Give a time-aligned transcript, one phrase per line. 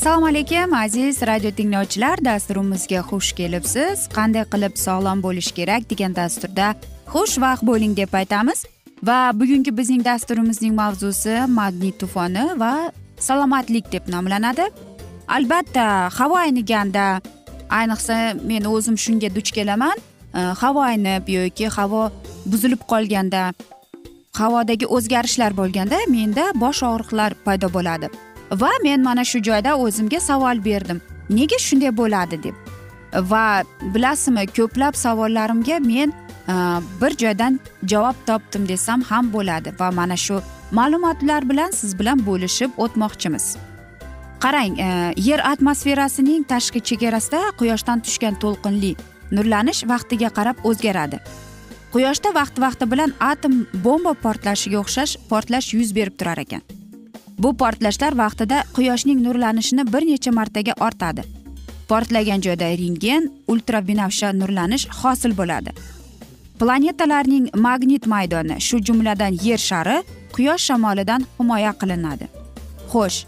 [0.00, 2.24] assalomu alaykum aziz radio tinglovchilar.
[2.24, 4.08] Dasturimizga xush kelibsiz.
[4.16, 6.74] Qanday qilib sog'lom bo'lish kerak degan dasturda
[7.12, 8.64] xushvaqt bo'ling deb aytamiz.
[9.08, 12.72] Va bugungi bizning dasturimizning mavzusi magnit tufoni va
[13.18, 14.66] salomatlik deb nomlanadi.
[15.28, 15.86] Albatta
[16.18, 17.20] havo ayniganda.
[17.80, 18.16] Ayniqsa
[18.50, 19.96] men o'zim shunga duch kelaman.
[20.34, 22.10] Э, havo aynib yoki havo
[22.46, 23.50] buzilib qolganda
[24.38, 28.10] havodagi o'zgarishlar bo'lganda menda bosh og'riqlar paydo bo'ladi.
[28.62, 31.00] Va men mana shu joyda o'zimga savol berdim.
[31.38, 32.54] Nega shunday bo'ladi deb.
[33.32, 33.44] Va
[33.94, 36.14] bilasizmi ko'plab savollarimga men
[36.52, 36.54] e,
[37.00, 37.60] bir joydan
[37.92, 40.40] javob topdim desam ham bo'ladi va mana shu
[40.78, 43.56] ma'lumotlar bilan siz bilan bo'lishib o'tmoqchimiz.
[44.44, 44.90] Qarang e,
[45.28, 48.94] yer atmosferasining tashqi chegarasida quyoshdan tushgan to'lqinli
[49.36, 51.18] nurlanish vaqtiga qarab o'zgaradi.
[51.92, 53.54] Quyoshda vaqti vaqti bilan atom
[53.84, 56.62] bomba portlashiga o'xshash portlash yuz berib turar ekan.
[57.42, 61.22] Bu portlashlar vaqtida quyoshning nurlanishini bir necha martaga ortadi.
[61.88, 65.72] Portlagan joyda rentgen ultrabinafsha nurlanish hosil bo'ladi.
[66.60, 69.96] Planetalarning magnit maydoni shu jumladan yer shari
[70.34, 72.28] quyosh shamolidan himoya qilinadi.
[72.92, 73.18] Xo'sh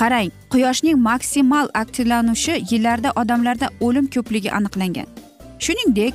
[0.00, 5.15] qarang quyoshning maksimal aktivlanishi yillarda odamlarda o'lim ko'pligi aniqlangan.
[5.58, 6.14] Shuningdek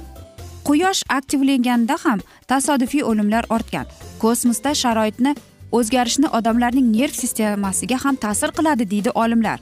[0.68, 3.85] quyosh aktivlanganda ham tasodifiy o'limlar ortgan.
[4.19, 5.35] Kosmosda sharoitni
[5.72, 9.59] o'zgarishni odamlarning nerv sistemasiga ham ta'sir qiladi deydi olimlar.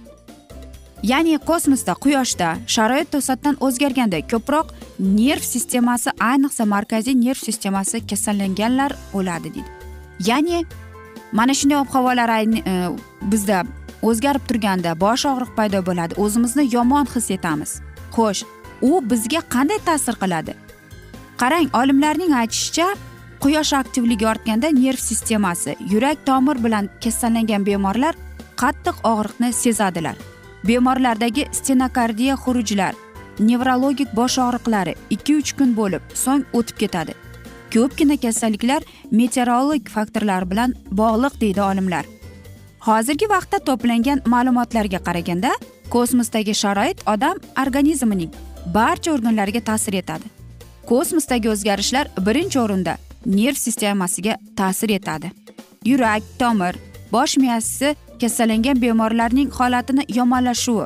[1.04, 9.54] Ya'ni kosmosda quyoshda sharoit to'satdan o'zgarganda ko'proq nerv sistemasi ayniqsa markaziy nerv sistemasi kasallanganlar o'ladi
[9.56, 9.70] deydi.
[10.30, 10.66] Ya'ni
[11.32, 12.90] mana shunday ob havolar e,
[13.32, 13.64] bizda
[14.02, 16.14] o'zgarib turganda bosh og'riq paydo bo'ladi.
[16.24, 17.72] O'zimizni yomon his etamiz.
[18.16, 18.44] Xo'sh
[18.82, 20.54] u bizga qanday ta'sir qiladi?
[21.42, 22.88] Qarang olimlarning aytishicha
[23.44, 28.16] quyosh aktivligi ortganda nerv sistemasi yurak tomir bilan kasallangan bemorlar
[28.62, 30.16] qattiq og'riqni sezadilar.
[30.68, 32.94] Bemorlardagi stenokardiya xurujlar
[33.40, 37.14] nevrologik bosh og'riqlari ikki uch kun bo'lib so'ng o'tib ketadi.
[37.74, 38.82] Ko'pgina kasalliklar
[39.12, 42.06] meteorologik faktorlar bilan bog'liq deydi olimlar.
[42.88, 45.52] Hozirgi vaqtda to'plangan ma'lumotlarga qaraganda
[45.96, 48.32] kosmosdagi sharoit odam organizmining
[48.66, 50.24] barcha organlarga ta'sir etadi.
[50.88, 55.32] Kosmosdagi o'zgarishlar birinchi o'rinda nerv sistemasiga ta'sir etadi.
[55.86, 56.76] Yurak tomir
[57.12, 60.86] bosh miyasi kasallangan bemorlarning holatini yomonlashuvi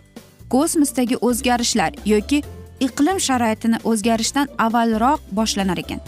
[0.50, 2.44] kosmosdagi o'zgarishlar yoki
[2.80, 6.00] iqlim sharoitini o'zgarishdan avvalroq boshlanar ekan.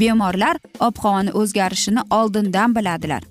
[0.00, 3.22] Bemorlar ob havoni o'zgarishini oldindan biladilar.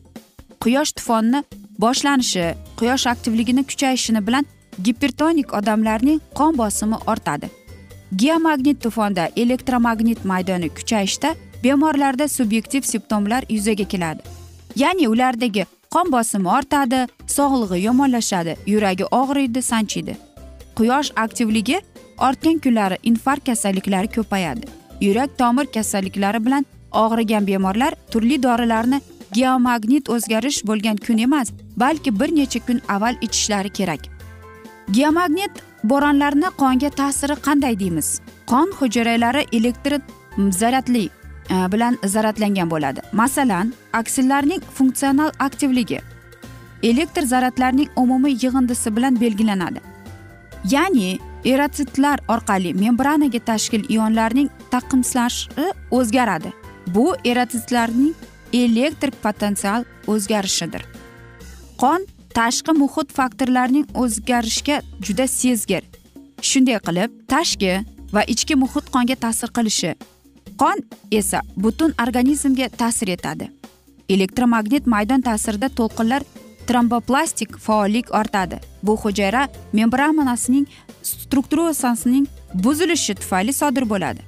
[0.63, 1.43] Quyosh tufonni
[1.83, 2.45] boshlanishi
[2.79, 4.45] quyosh aktivligini kuchayishini bilan
[4.83, 7.49] gipertonik odamlarning qon bosimi ortadi.
[8.15, 14.21] Geomagnit to'fonda elektromagnit maydoni kuchayishda bemorlarda subyektiv simptomlar yuzaga keladi.
[14.75, 20.17] Ya'ni ulardagi qon bosimi ortadi sog'lig'i yomonlashadi yuragi og'riydi sanchiydi.
[20.77, 21.81] Quyosh aktivligi
[22.17, 24.65] ortgan kunlari infarkt kasalliklari ko'payadi.
[25.01, 29.01] Yurak tomir kasalliklari bilan og'rigan bemorlar turli dorilarni
[29.33, 31.47] geomagnit o'zgarish bo'lgan kun emas
[31.77, 33.99] balki bir necha kun avval ichishlari kerak.
[34.91, 35.51] Geomagnit
[35.89, 38.19] bo'ronlarni qonga ta'siri qanday deymiz?
[38.51, 39.99] Qon hujayralari elektr
[40.61, 43.01] zaryadli e, bilan zaryadlangan bo'ladi.
[43.11, 46.01] Masalan aksillarning funksional aktivligi
[46.83, 49.79] elektr zaryadlarning umumiy yig'indisi bilan belgilanadi.
[50.69, 56.53] Ya'ni erotsitlar orqali membranaga tashkil ionlarning taqimslashi o'zgaradi.
[56.87, 58.13] Bu erotsitlarning
[58.53, 60.85] elektrik potensial o'zgarishidir.
[61.81, 62.05] Qon
[62.35, 65.83] tashqi muhit faktorlarining o'zgarishga juda sezgir.
[66.49, 67.73] Shunday qilib tashqi
[68.15, 69.91] va ichki muhit qonga ta'sir qilishi
[70.61, 70.77] qon
[71.19, 73.49] esa butun organizmga ta'sir etadi.
[74.15, 76.21] Elektromagnit maydon ta'sirida to'lqinlar
[76.67, 78.59] tromboplastik faollik ortadi.
[78.83, 80.65] Bu hujayra membranasining
[81.03, 84.21] strukturasining buzilishi tufayli sodir bo'ladi.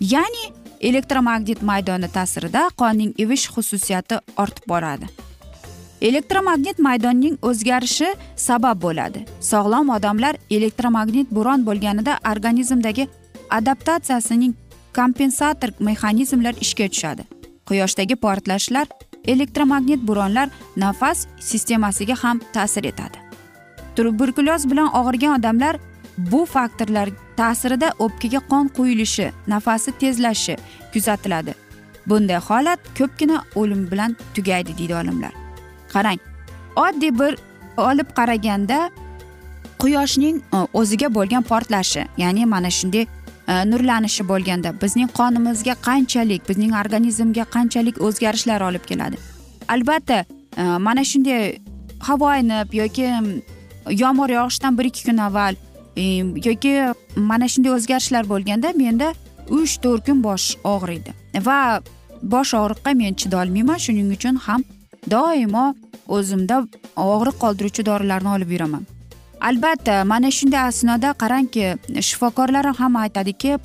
[0.00, 0.44] Ya'ni
[0.80, 5.06] elektromagnit maydoni ta'sirida qonning ivish xususiyati ortib boradi.
[6.00, 9.24] Elektromagnit maydonning o'zgarishi sabab bo'ladi.
[9.40, 13.08] Sog'lom odamlar elektromagnit bo'ron bo'lganida organizmdagi
[13.50, 14.54] adaptatsiyasining
[14.94, 17.22] kompensator mexanizmlar ishga tushadi.
[17.68, 18.86] Quyoshdagi portlashlar
[19.24, 23.18] elektromagnit bo'ronlar nafas sistemasiga ham ta'sir etadi.
[23.96, 25.76] Tuberkulyoz bilan og'rigan odamlar
[26.18, 30.56] bu faktorlar ta'sirida o'pkaga qon quyilishi nafasi tezlashishi
[30.92, 31.54] kuzatiladi.
[32.06, 35.32] Bunday holat ko'pgina o'lim bilan tugaydi deydi olimlar.
[35.94, 36.18] Qarang
[36.86, 37.38] oddiy bir
[37.76, 38.78] olib qaraganda
[39.78, 46.72] quyoshning e, o'ziga bo'lgan portlashi ya'ni mana shunday e, nurlanishi bo'lganda bizning qonimizga qanchalik bizning
[46.82, 49.16] organizmga qanchalik o'zgarishlar olib keladi.
[49.68, 50.24] Albatta
[50.56, 51.58] e, mana shunday
[52.08, 53.06] havo aynib yoki
[54.02, 55.54] yomg'ir yog'ishidan bir ikki kun avval
[56.48, 56.74] yoki
[57.16, 59.12] mana shunday o'zgarishlar bo'lganda menda
[59.50, 61.14] uch to'rt kun bosh og'riydi
[61.48, 61.58] va
[62.22, 64.64] bosh og'riqqa men chidolmayman shuning uchun ham
[65.10, 65.74] doimo
[66.08, 66.66] o'zimda
[66.96, 68.86] og'riq qoldiruvchi dorilarni olib yuraman.
[69.40, 71.64] Albatta mana shunday asnoda qarangki
[72.08, 73.58] shifokorlar ham aytadiki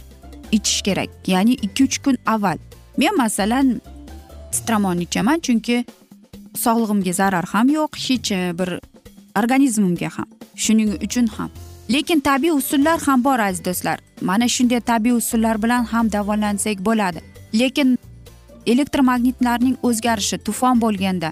[0.51, 2.57] ichish kerak ya'ni ikki uch kun avval.
[2.97, 3.81] Men masalan
[4.51, 5.85] stramon ichaman chunki
[6.63, 8.79] sog'lig'imga zarar ham yo'q hech e, bir
[9.39, 11.50] organizmimga ham shuning uchun ham.
[11.94, 14.00] Lekin tabiiy usullar ham bor aziz do'stlar.
[14.21, 17.19] Mana shunday tabiiy usullar bilan ham davolansak bo'ladi.
[17.53, 17.97] Lekin
[18.65, 21.31] elektromagnitlarning o'zgarishi tufon bo'lganda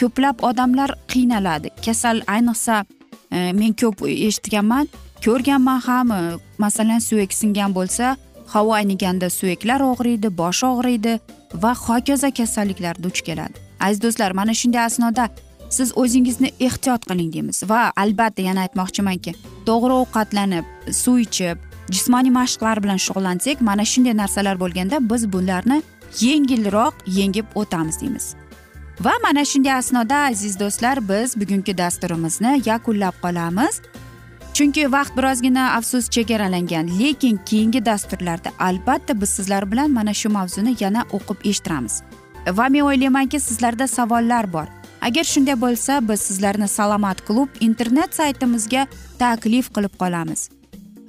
[0.00, 1.70] ko'plab odamlar qiynaladi.
[1.84, 2.84] Kasal ayniqsa
[3.30, 4.88] e, men ko'p eshitganman
[5.24, 6.20] ko'rganman ham e,
[6.58, 8.16] masalan suyak singan bo'lsa
[8.54, 11.18] havo ayniganda suyaklar og'riydi bosh og'riydi
[11.62, 13.56] va hokazo kasalliklar duch keladi.
[13.80, 15.28] Aziz do'stlar mana shunday asnoda
[15.70, 19.34] siz o'zingizni ehtiyot qiling deymiz va albatta yana aytmoqchimanki
[19.68, 20.64] to'g'ri ovqatlanib
[21.02, 21.56] suv ichib
[21.94, 25.82] jismoniy mashqlar bilan shug'ullansak mana shunday narsalar bo'lganda biz bularni
[26.20, 28.34] yengilroq yengib o'tamiz deymiz.
[29.00, 33.80] Va mana shunday asnoda aziz do'stlar biz bugungi dasturimizni yakunlab qolamiz.
[34.54, 40.76] Chunki vaqt birozgina afsus chegaralangan lekin keyingi dasturlarda albatta biz sizlar bilan mana shu mavzuni
[40.80, 42.02] yana o'qib eshittiramiz.
[42.58, 44.68] Va men o'ylaymanki sizlarda savollar bor.
[45.00, 48.86] Agar shunday bo'lsa biz sizlarni salomat klub internet saytimizga
[49.18, 50.50] taklif qilib qolamiz.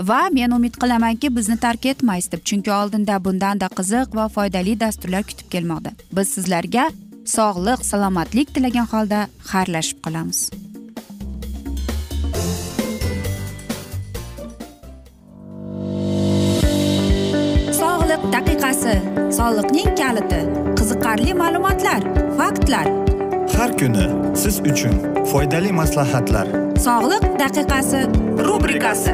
[0.08, 5.24] Va men umid qilamanki bizni tark etmaysiz deb chunki oldinda bundanda qiziq va foydali dasturlar
[5.30, 5.92] kutib kelmoqda.
[6.18, 6.90] Biz sizlarga
[7.36, 9.20] sog'lik salomatlik tilagan holda
[9.52, 10.40] xayrlashib qolamiz.
[17.82, 18.96] Sog'liq daqiqasi
[19.38, 20.42] soliqning kaliti
[20.80, 22.02] qiziqarli ma'lumotlar
[22.40, 22.88] faktlar.
[23.58, 24.08] Har kuni
[24.42, 24.96] siz uchun
[25.32, 26.48] foydali maslahatlar.
[26.88, 28.02] Sog'liq daqiqasi
[28.48, 29.14] rubrikasi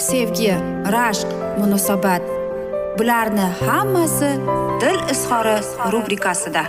[0.00, 0.54] sevgi
[0.94, 1.28] rashq
[1.60, 2.22] munosabat.
[2.98, 4.30] Bularni hammasi
[4.80, 5.56] dil izhori
[5.92, 6.62] rubrikasida.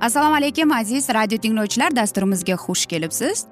[0.00, 1.96] Assalomu alaykum aziz radio tinglovchilar.
[1.96, 3.46] Dasturimizga xush kelibsiz.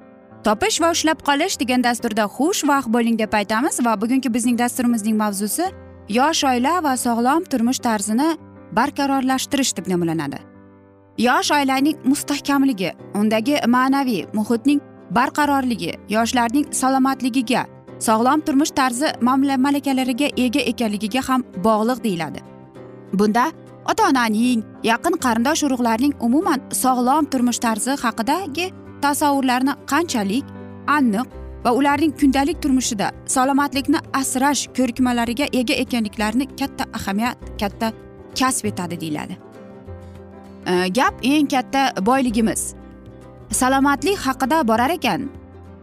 [0.45, 5.71] Topish va ushlab qolish degan dasturda xushvaqt bo'ling deb aytamiz va bugungi bizning dasturimizning mavzusi
[6.09, 8.31] yosh oila va sog'lom turmush tarzini
[8.79, 10.52] barqarorlashtirish deb nomlanadi
[11.19, 17.67] yosh oilaning mustahkamligi undagi ma'naviy muhitning barqarorligi yoshlarning salomatligiga
[17.99, 22.41] sog'lom turmush tarzi malakalariga ega ekanligiga ham bog'liq deyiladi.
[23.13, 23.53] Bunda
[23.91, 30.45] ota onaning yaqin qarindosh urug'larning umuman sog'lom turmush tarzi haqidagi tasavvurlarni qanchalik
[30.87, 31.27] aniq
[31.65, 37.93] va ularning kundalik turmushida salomatlikni asrash ko'rikmalariga ega ekanliklarini katta ahamiyat katta
[38.41, 39.52] kasb etadi deyiladi.
[40.67, 42.75] Э, gap eng katta boyligimiz.
[43.51, 45.29] Salomatlik haqida borar ekan.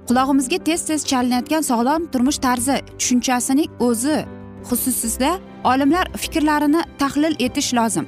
[0.07, 4.25] Qulog'imizga tez tez chalinayotgan sog'lom turmush tarzi tushunchasining o'zi
[4.69, 5.31] xususida
[5.63, 8.07] olimlar fikrlarini tahlil etish lozim.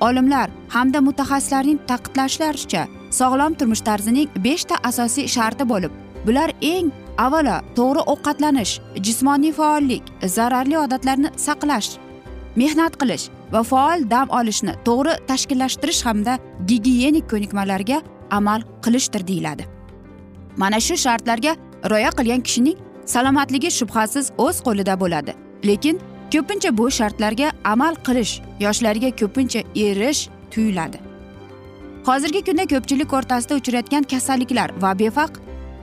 [0.00, 5.92] Olimlar hamda mutaxassislarning ta'kidlashlaricha sog'lom turmush tarzining beshta asosiy sharti bo'lib
[6.26, 8.72] bular eng avvalo to'g'ri ovqatlanish
[9.06, 10.02] jismoniy faollik
[10.36, 11.90] zararli odatlarni saqlash
[12.60, 19.64] mehnat qilish va faol dam olishni to'g'ri tashkillashtirish hamda gigiyenik ko'nikmalarga amal qilishdir deyiladi.
[20.56, 21.56] Mana shu shartlarga
[21.90, 22.76] rioya qilgan kishining
[23.14, 25.32] salomatligi shubhasiz o'z qo'lida bo'ladi.
[25.68, 26.00] Lekin
[26.32, 28.32] ko'pincha bu shartlarga amal qilish
[28.64, 30.98] yoshlarga ko'pincha erish tuyuladi.
[32.06, 35.32] Hozirgi kunda ko'pchilik o'rtasida uchrayotgan kasalliklar va befaq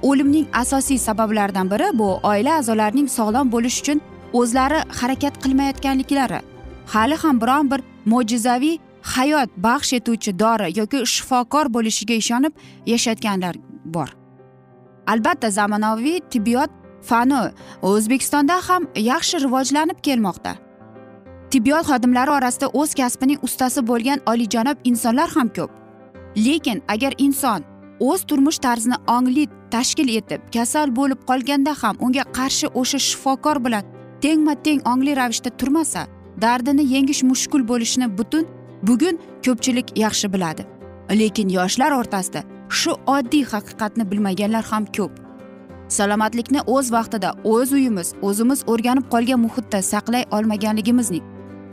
[0.09, 4.01] o'limning asosiy sabablaridan biri bu oila a'zolarining sog'lom bo'lishi uchun
[4.39, 6.39] o'zlari harakat qilmayotganliklari.
[6.93, 12.53] Hali ham biron bir mo'jizaviy hayot baxsh etuvchi dori yoki shifokor bo'lishiga ishonib
[12.85, 13.55] yashayotganlar
[13.85, 14.09] bor.
[15.07, 16.71] Albatta zamonaviy tibbiyot
[17.09, 17.41] fani
[17.81, 20.53] o'zbekistonda ham yaxshi rivojlanib kelmoqda.
[21.51, 25.71] Tibbiyot xodimlari orasida o'z kasbining ustasi bo'lgan oliyjanob insonlar ham ko'p.
[26.45, 27.61] Lekin agar inson
[27.99, 33.83] o'z turmush tarzini ongli tashkil etib kasal bo'lib qolganda ham unga qarshi o'sha shifokor bilan
[34.23, 36.01] tengma teng ongli ravishda turmasa
[36.41, 38.47] dardini yengish mushkul bo'lishini butun
[38.83, 40.63] bugun ko'pchilik yaxshi biladi.
[41.21, 45.11] Lekin yoshlar o'rtasida shu oddiy haqiqatni bilmaganlar ham ko'p.
[45.97, 51.23] Salomatlikni o'z vaqtida o'z uyimiz o'zimiz o'rganib qolgan muhitda saqlay olmaganligimizning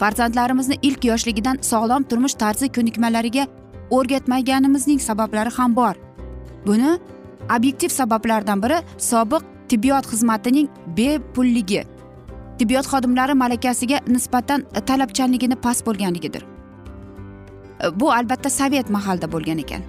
[0.01, 3.45] farzandlarimizni ilk yoshligidan sog'lom turmush tarzi ko'nikmalariga
[3.97, 5.95] o'rgatmaganimizning sabablari ham bor.
[6.67, 6.99] Buni
[7.57, 8.79] obyektiv sabablardan biri
[9.11, 11.85] sobiq tibbiyot xizmatining bepulligi
[12.59, 16.43] tibbiyot xodimlari malakasiga nisbatan e, talabchanligini past bo'lganligidir.
[17.85, 19.83] E, bu albatta sovet mahalda bo'lgan ekan.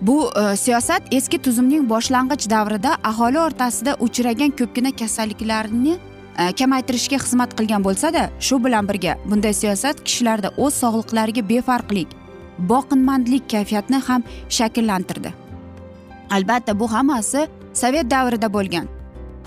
[0.00, 5.94] Bu e, siyosat eski tuzumning boshlang'ich davrida aholi o'rtasida uchragan ko'pgina kasalliklarni
[6.38, 12.18] e, kamaytirishga xizmat qilgan bo'lsada shu bilan birga bunday siyosat kishilarda o'z sog'liqlariga befarqlik
[12.58, 15.34] boqinmandlik kayfiyatini ham shakllantirdi.
[16.30, 18.93] Albatta bu hammasi sovet davrida bo'lgan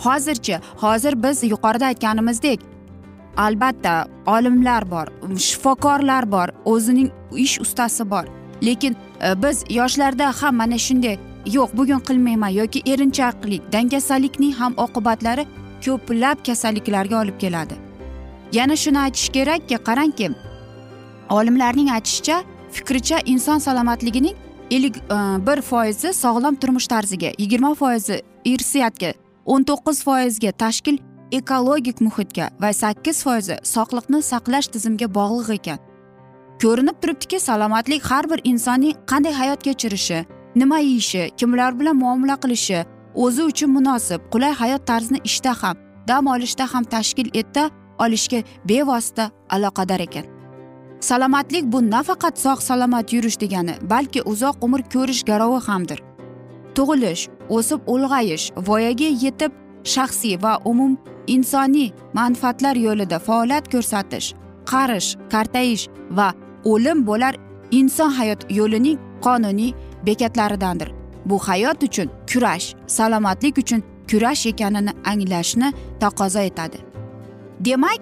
[0.05, 2.59] hozirchi hozir biz yuqorida aytganimizdek
[3.37, 8.25] albatta olimlar bor shifokorlar bor o'zining ish ustasi bor.
[8.63, 15.45] Lekin e, biz yoshlarda ham mana shunday yo'q bugun qilmayman yoki erinchoqlik dangasalikning ham oqibatlari
[15.85, 17.75] ko'plab kasalliklarga olib keladi.
[18.51, 20.31] Yana shuni aytish kerakki qarangki
[21.29, 24.35] olimlarning aytishicha fikricha inson salomatligining
[24.71, 29.13] ellik e, bir foizi sog'lom turmush tarziga yigirma foizi irsiyatga
[29.47, 30.97] o'n to'qqiz foizga tashkil
[31.39, 35.79] ekologik muhitga va sakkiz foizi sog'liqni saqlash tizimiga bog'liq ekan.
[36.61, 40.19] Ko'rinib turibdiki salomatlik har bir insonning qanday hayot kechirishi
[40.55, 42.79] nima yeyishi kimlar bilan muomala qilishi
[43.25, 45.75] o'zi uchun munosib qulay hayot tarzini ishda ham
[46.07, 47.69] dam olishda ham tashkil eta
[48.03, 48.39] olishga
[48.69, 50.25] bevosita aloqador ekan.
[50.99, 55.99] Salomatlik bu nafaqat sog' salomat yurish degani balki uzoq umr ko'rish garovi hamdir.
[56.77, 59.51] Tug'ilish o'sib ulg'ayish voyaga yetib
[59.93, 60.97] shaxsiy va umum
[61.35, 64.27] insoniy manfaatlar yo'lida faoliyat ko'rsatish
[64.71, 65.85] qarish kartayish
[66.17, 66.27] va
[66.71, 67.33] o'lim bo'lar
[67.71, 69.73] inson hayot yo'lining qonuniy
[70.05, 70.89] bekatlaridandir.
[71.25, 76.77] Bu hayot uchun kurash salomatlik uchun kurash ekanini anglashni taqozo etadi.
[77.59, 77.99] Demak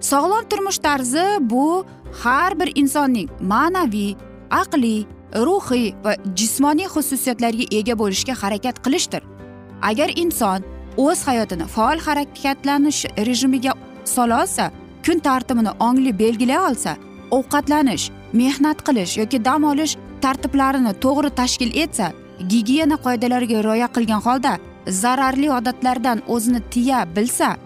[0.00, 1.84] sog'lom turmush tarzi bu
[2.22, 4.16] har bir insonning ma'naviy
[4.50, 9.22] aqliy ruhiy va jismoniy xususiyatlarga ega bo'lishga harakat qilishdir.
[9.82, 10.62] Agar inson
[10.96, 13.72] o'z hayotini faol harakatlanish rejimiga
[14.04, 14.70] sola olsa
[15.06, 16.96] kun tartibini ongli belgilay olsa
[17.30, 22.12] ovqatlanish mehnat qilish yoki dam olish tartiblarini to'g'ri tashkil etsa
[22.52, 24.52] gigiyena qoidalariga rioya qilgan holda
[25.02, 27.56] zararli odatlardan o'zini tiya bilsa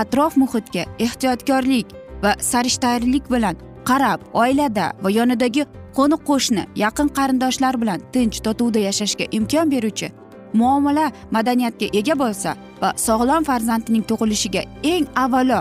[0.00, 1.86] atrof muhitga ehtiyotkorlik
[2.22, 3.56] va sarishtalik bilan
[3.88, 10.08] qarab oilada va yonidagi qo'ni qo'shni yaqin qarindoshlar bilan tinch totuvda yashashga imkon beruvchi
[10.60, 12.50] muomala madaniyatga ega bo'lsa
[12.82, 15.60] va sog'lom farzandining tug'ilishiga eng avvalo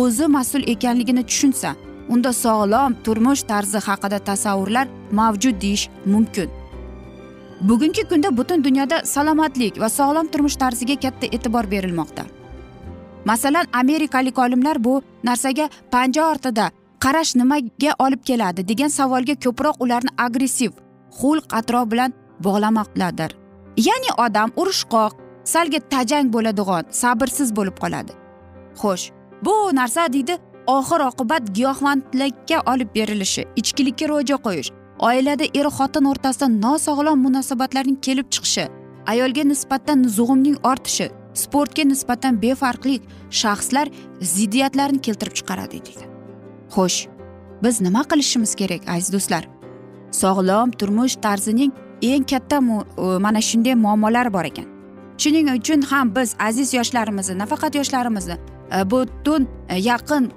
[0.00, 1.70] o'zi mas'ul ekanligini tushunsa
[2.08, 4.86] unda sog'lom turmush tarzi haqida tasavvurlar
[5.18, 6.50] mavjud deyish mumkin.
[7.68, 12.24] Bugungi kunda butun dunyoda salomatlik va sog'lom turmush tarziga katta e'tibor berilmoqda.
[13.24, 16.70] Masalan amerikalik olimlar bu narsaga panja ortida
[17.02, 20.72] qarash nimaga olib keladi degan savolga ko'proq ularni agressiv
[21.18, 22.12] xulq atrof bilan
[22.44, 23.30] bog'lamoqdadir.
[23.86, 25.12] Ya'ni odam urushqoq
[25.52, 28.12] salga tajang bo'ladigan sabrsiz bo'lib qoladi.
[28.80, 29.04] Xo'sh
[29.46, 30.38] bu narsa deydi
[30.76, 34.70] oxir oqibat giyohvandlikka olib berilishi ichkilikka ro'ja qo'yish
[35.08, 38.68] oilada er xotin o'rtasida nosog'lom munosabatlarning kelib chiqishi
[39.12, 41.10] ayolga nisbatan zug'umning ortishi
[41.42, 43.02] sportga nisbatan befarqlik
[43.42, 43.86] shaxslar
[44.34, 46.11] ziddiyatlarni keltirib chiqaradi deydi.
[46.74, 46.98] Xo'sh
[47.62, 49.44] biz nima qilishimiz kerak aziz do'stlar?
[50.10, 54.66] Sog'lom turmush tarzining eng katta e, mana shunday muammolari bor ekan.
[55.18, 58.36] Shuning uchun ham biz aziz yoshlarimizni nafaqat yoshlarimizni
[58.76, 60.30] e, butun e, yaqin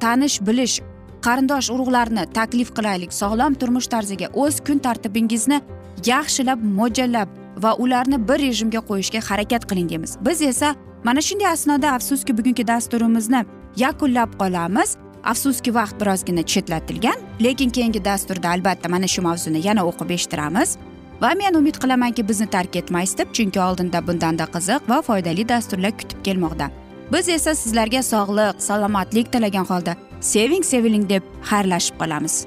[0.00, 0.80] tanish bilish
[1.26, 3.12] qarindosh urug'larni taklif qilaylik.
[3.12, 5.60] Sog'lom turmush tarziga o'z kun tartibingizni
[6.06, 7.28] yaxshilab mo'ljallab
[7.62, 10.16] va ularni bir rejimga qo'yishga harakat qiling deymiz.
[10.26, 13.44] Biz esa mana shunday asnoda afsuski bugungi dasturimizni
[13.76, 14.96] yakunlab qolamiz.
[15.24, 20.76] Afsuski vaqt birozgina chetlatilgan lekin keyingi dasturda albatta mana shu mavzuni yana o'qib eshittiramiz.
[21.22, 25.92] Va men umid qilamanki bizni tark etmaysiz deb chunki oldinda bundanda qiziq va foydali dasturlar
[26.00, 26.70] kutib kelmoqda.
[27.12, 32.46] Biz esa sizlarga sog'lik salomatlik tilagan holda seving seviling deb xayrlashib qolamiz.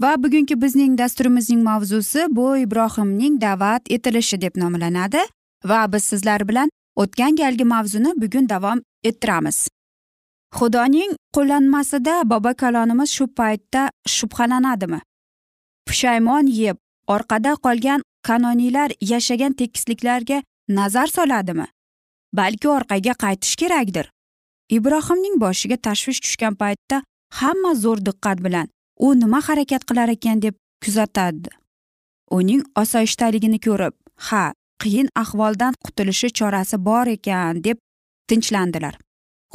[0.00, 5.22] Va bugungi bizning dasturimizning mavzusi bu ibrohimning da'vat etilishi deb nomlanadi
[5.64, 9.68] va biz sizlar bilan o'tgan galgi mavzuni bugun davom ettiramiz.
[10.58, 15.00] Xudoning qo'llanmasida bobo kalonimiz shu paytda shubhalanadimi?
[15.86, 21.66] Pushaymon yeb orqada qolgan kanoniylar yashagan tekisliklarga nazar soladimi?
[22.32, 24.06] Balki orqaga qaytish kerakdir?
[24.70, 27.02] Ibrohimning boshiga tashvish tushgan paytda
[27.40, 31.50] hamma zo'r diqqat bilan u nima harakat qilar ekan deb kuzatadi.
[32.30, 33.94] Uning osoyishtaligini ko'rib
[34.28, 34.44] ha
[34.82, 37.78] qiyin ahvoldan qutulishi chorasi bor ekan deb
[38.28, 38.94] tinchlandilar.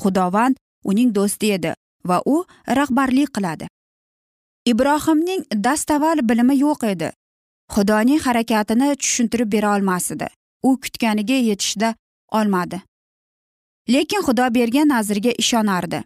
[0.01, 1.73] Xudovand uning do'sti edi
[2.09, 2.43] va u
[2.79, 3.67] rahbarlik qiladi.
[4.71, 7.09] Ibrohimning dastavval bilimi yo'q edi.
[7.73, 10.27] Xudoning harakatini tushuntirib bera olmas edi
[10.63, 11.95] u kutganiga yetishda
[12.31, 12.81] olmadi.
[13.89, 16.03] Lekin xudo bergan nazrga ishonardi.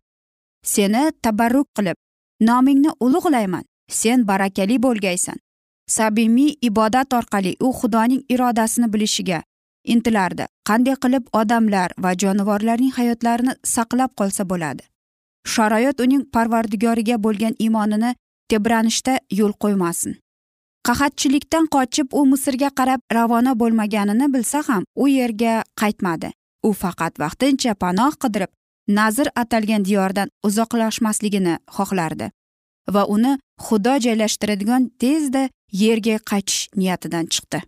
[0.63, 1.97] Seni tabarruk qilib
[2.41, 5.38] nomingni ulug'layman sen barakali bo'lgaysan.
[5.88, 9.43] Samimiy ibodat orqali u xudoning irodasini bilishiga
[9.84, 10.45] intilardi.
[10.69, 14.84] Qanday qilib odamlar va jonivorlarning hayotlarini saqlab qolsa bo'ladi?
[15.54, 18.15] Sharoit uning parvardigoriga bo'lgan iymonini
[18.50, 20.17] tebranishda yo'l qo'ymasin.
[20.88, 26.32] Qahatchilikdan qochib u misrga qarab ravona bo'lmaganini bilsa ham u yerga qaytmadi.
[26.67, 28.52] U faqat vaqtincha panoh qidirib
[28.88, 32.32] nazir atalgan diyordan uzoqlashmasligini xohlardi
[32.95, 37.62] va uni xudo joylashtiradigan tezda yerga qaytish niyatidan chiqdi.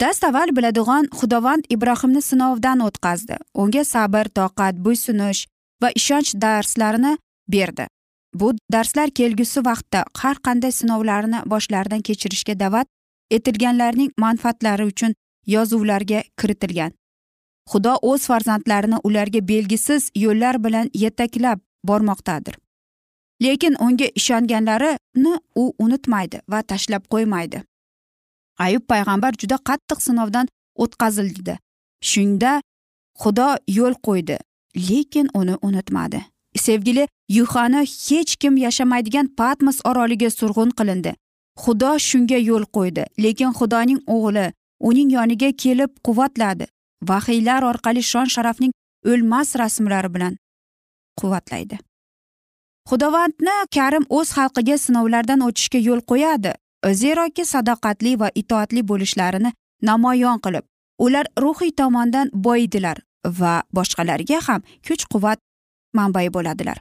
[0.00, 3.36] Dastavval biladigan xudovand ibrohimni sinovdan o'tkazdi.
[3.54, 5.46] Unga sabr toqat bo'ysunish
[5.82, 7.86] va ishonch darslarini berdi.
[8.34, 12.88] Bu darslar kelgusi vaqtda har qanday sinovlarni boshlaridan kechirishga da'vat
[13.30, 15.14] etilganlarning manfaatlari uchun
[15.46, 16.92] yozuvlarga kiritilgan.
[17.70, 22.54] Xudo o'z farzandlarini ularga belgisiz yo'llar bilan yetaklab bormoqdadir.
[23.42, 27.62] Lekin unga ishonganlarini u unutmaydi va tashlab qo'ymaydi.
[28.58, 30.46] Ayub payg'ambar juda qattiq sinovdan
[30.82, 31.58] o'tkazildi.
[32.10, 32.62] Shunda
[33.22, 34.36] xudo yo'l qo'ydi
[34.76, 36.20] lekin uni unutmadi.
[36.56, 41.12] Sevgili yuhani hech kim yashamaydigan patmos oroliga surg'un qilindi.
[41.62, 44.46] Xudo shunga yo'l qo'ydi lekin xudoning o'g'li
[44.80, 46.66] uning yoniga kelib quvvatladi.
[47.10, 48.72] Vahiylar orqali shon sharafning
[49.12, 50.36] o'lmas rasmlari bilan
[51.20, 51.78] quvvatlaydi.
[52.90, 56.52] Xudovandni karim o'z xalqiga sinovlardan o'tishga yo'l qo'yadi.
[57.00, 59.50] Zeroki sadoqatli va itoatli bo'lishlarini
[59.88, 60.64] namoyon qilib
[61.04, 62.98] ular ruhiy tomondan boyiydilar
[63.38, 65.38] va boshqalarga ham kuch quvvat
[65.98, 66.78] manbai bo'ladilar.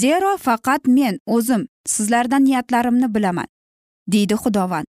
[0.00, 3.48] Zero faqat men o'zim sizlardan niyatlarimni bilaman
[4.12, 4.86] deydi xudovand.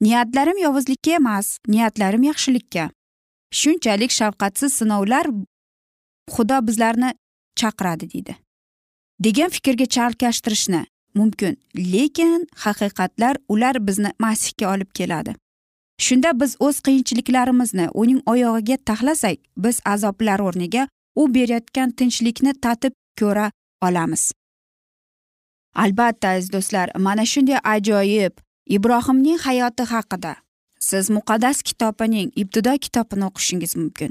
[0.00, 2.90] Niyatlarim yovuzlikka emas niyatlarim yaxshilikka.
[3.60, 5.26] Shunchalik shafqatsiz sinovlar
[6.34, 7.10] xudo bizlarni
[7.60, 8.34] chaqiradi deydi.
[9.24, 10.82] Degan fikrga chalkashtirishni
[11.14, 11.56] mumkin
[11.92, 15.34] lekin haqiqatlar ular bizni masihga olib keladi.
[16.04, 20.88] Shunda biz o'z qiyinchiliklarimizni uning oyog'iga taxlasak biz azoblar o'rniga
[21.20, 23.50] u berayotgan tinchlikni tatib ko'ra
[23.86, 24.32] olamiz.
[25.74, 28.34] Albatta aziz do'stlar mana shunday ajoyib
[28.76, 30.34] ibrohimning hayoti haqida
[30.88, 34.10] siz muqaddas kitobining ibtido kitobini o'qishingiz mumkin.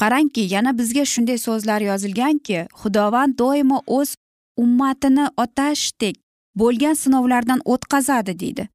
[0.00, 4.10] Qarangki yana bizga shunday so'zlar yozilganki xudovand doimo o'z
[4.62, 6.16] ummatini otashdek
[6.60, 8.68] bo'lgan sinovlardan o'tkazadi deydi.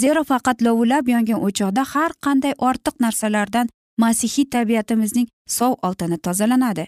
[0.00, 3.68] Zero faqat lovullab yongan o'choqda har qanday ortiq narsalardan
[4.02, 6.84] masihiy tabiatimizning sov oltini tozalanadi.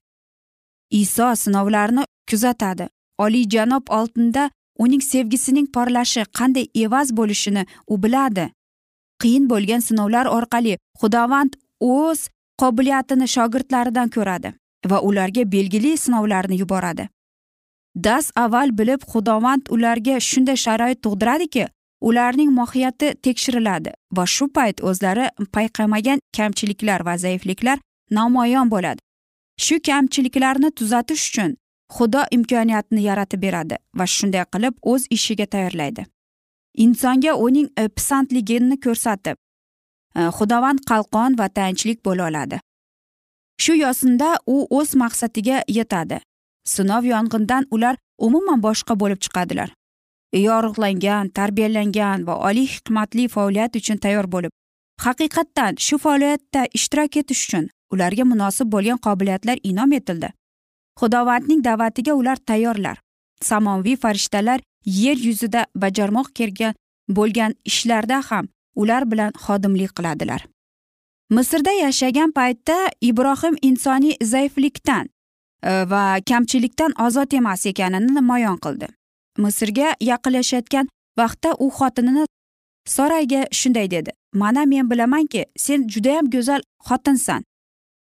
[0.90, 2.88] Iso sinovlarni kuzatadi.
[3.18, 8.50] Oliyjanob oltinda uning sevgisining porlashi qanday evaz bo'lishini u biladi.
[9.24, 12.28] Qiyin bo'lgan sinovlar orqali xudovand o'z
[12.62, 14.52] qobiliyatini shogirdlaridan ko'radi
[14.90, 17.08] va ularga belgili sinovlarni yuboradi.
[18.04, 21.66] Dast avval bilib xudovand ularga shunday sharoit tug'diradiki
[22.08, 27.78] ularning mohiyati tekshiriladi va shu payt o'zlari payqamagan kamchiliklar va zaifliklar
[28.10, 29.00] namoyon bo'ladi.
[29.64, 31.56] Shu kamchiliklarni tuzatish uchun
[31.96, 36.02] xudo imkoniyatni yaratib beradi va shunday qilib o'z ishiga tayyorlaydi.
[36.74, 42.60] Insonga uning pisandligini ko'rsatib e, xudovand qalqon va tayanchlik bo'la oladi.
[43.62, 46.20] Shu yo'sinda u o'z maqsadiga yetadi.
[46.74, 49.70] Sinov yong'indan ular umuman boshqa bo'lib chiqadilar.
[50.32, 54.52] Yorug'langan tarbiyalangan va oliy hikmatli faoliyat uchun tayyor bo'lib
[55.04, 60.30] haqiqatdan shu faoliyatda ishtirok etish uchun ularga munosib bo'lgan qobiliyatlar inom etildi.
[61.00, 63.00] Xudovandning da'vatiga ular tayyorlar.
[63.42, 66.74] Samoviy farishtalar yer yuzida bajarmoq kelgan
[67.08, 70.46] bo'lgan ishlarda ham ular bilan xodimlik qiladilar.
[71.30, 75.08] Misrda yashagan paytda ibrohim insoniy zaiflikdan
[75.62, 78.88] e, va kamchilikdan ozod emas ekanini namoyon qildi.
[79.38, 82.26] Misrga yaqinlashayotgan vaqtda u xotinini
[82.86, 87.44] sorayga shunday dedi mana men bilamanki sen judayam go'zal xotinsan.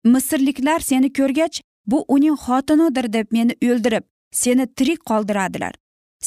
[0.04, 5.74] Misrliklar seni ko'rgach bu uning xotinidir deb meni o'ldirib seni tirik qoldiradilar.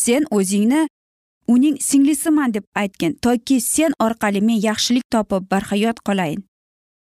[0.04, 0.82] Sen o'zingni
[1.54, 6.40] uning singlisiman deb aytgin toki sen orqali men yaxshilik topib barhayot qolayin.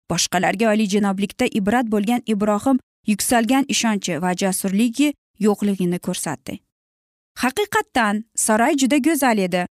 [0.10, 2.78] Boshqalarga oliyjanoblikda ibrat bo'lgan ibrohim
[3.12, 5.14] yuksalgan ishonchi va jasurligi
[5.46, 6.54] yo'qligini ko'rsatdi.
[7.44, 9.66] Haqiqatdan saroy juda go'zal edi.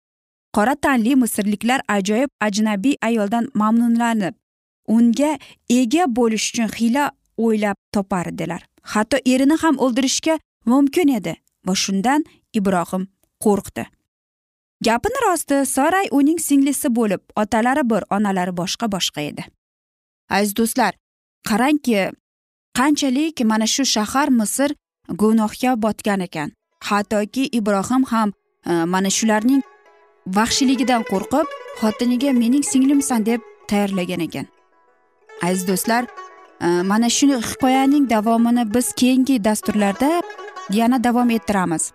[0.56, 4.36] Qora tanli misrliklar ajoyib ajnabiy ayoldan mamnunlanib
[4.88, 5.38] unga
[5.70, 8.62] ega bo'lish uchun hiyla o'ylab topardilar
[8.94, 10.39] hatto erini ham o'ldirishga
[10.72, 11.34] mumkin edi
[11.68, 12.26] va shundan
[12.60, 13.08] ibrohim
[13.46, 13.86] qo'rqdi.
[14.86, 19.44] Gapini rosti saray uning singlisi bo'lib otalari bir onalari boshqa boshqa edi.
[20.30, 20.94] Aziz do'stlar
[21.50, 22.12] qarangki
[22.78, 24.76] qanchalik mana shu shahar misr
[25.22, 26.52] gunohga botgan ekan.
[26.88, 28.30] Hattoki ibrohim ham
[28.70, 29.62] e, mana shularning
[30.38, 31.48] vahshiyligidan qo'rqib
[31.82, 34.46] xotiniga mening singlimsan deb tayyorlagan ekan.
[35.44, 36.04] Aziz do'stlar
[36.62, 40.22] e, mana shu hikoyaning davomini biz keyingi dasturlarda
[40.70, 41.91] yana davom ettiramiz.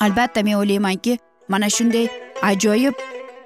[0.00, 2.08] Albatta men o'ylaymanki mana shunday
[2.42, 2.94] ajoyib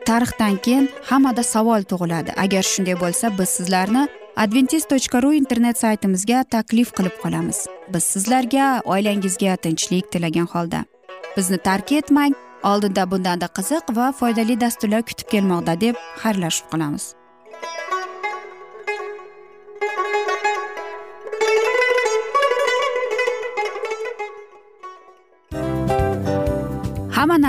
[0.06, 2.32] tarixdan keyin hammada savol tug'iladi.
[2.44, 7.66] Agar shunday bo'lsa biz sizlarni adventis tochka ru internet saytimizga taklif qilib qolamiz.
[7.94, 10.84] Biz sizlarga oilangizga tinchlik tilagan holda.
[11.36, 17.17] Bizni tark etmang oldinda bundanda qiziq va foydali dasturlar kutib kelmoqda deb xayrlashib qolamiz.